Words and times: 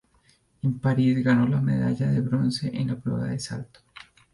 En 0.63 0.79
París, 0.79 1.23
ganó 1.23 1.47
la 1.47 1.61
medalla 1.61 2.07
de 2.07 2.21
bronce 2.21 2.75
en 2.75 2.87
la 2.87 2.95
prueba 2.95 3.27
de 3.27 3.39
salto. 3.39 3.81